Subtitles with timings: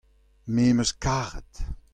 [0.53, 1.51] me'm eus karet.